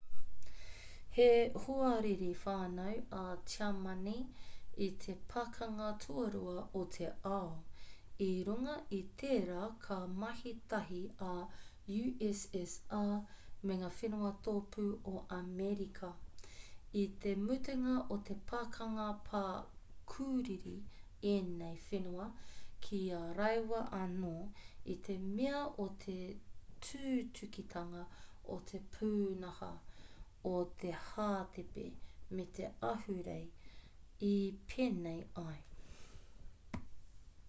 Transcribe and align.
he 1.15 1.25
hoariri 1.63 2.29
whānui 2.43 2.93
a 3.23 3.25
tiamani 3.51 4.13
i 4.85 4.87
te 5.03 5.13
pakanga 5.33 5.89
tuarua 6.05 6.55
o 6.79 6.81
te 6.95 7.09
ao 7.33 7.51
i 8.27 8.29
runga 8.47 8.77
i 8.99 9.01
tērā 9.23 9.67
ka 9.83 9.97
mahi 10.23 10.53
tahi 10.73 11.01
a 11.27 11.33
ussr 11.97 13.05
me 13.71 13.77
ngā 13.83 13.91
whenua 13.99 14.31
tōpū 14.49 14.87
o 15.11 15.13
amerika 15.37 16.09
i 17.03 17.05
te 17.25 17.35
mutunga 17.43 17.97
o 18.17 18.17
te 18.31 18.39
pakanga 18.53 19.07
ka 19.29 19.43
pukuriri 19.75 20.75
ēnei 21.35 21.77
whenua 21.85 22.27
ki 22.87 23.03
a 23.19 23.21
rāua 23.41 23.85
anō 24.01 24.33
i 24.95 24.97
te 25.09 25.21
mea 25.29 25.61
o 25.85 25.87
te 26.05 26.17
tūtukitanga 26.87 28.05
o 28.53 28.55
te 28.71 28.79
pūnaha 28.95 29.71
o 30.51 30.53
te 30.83 30.93
hātepe 31.07 31.83
me 32.37 32.45
te 32.59 32.69
ahurea 32.87 33.73
i 34.29 34.33
pēnei 34.73 35.25
ai 35.43 36.85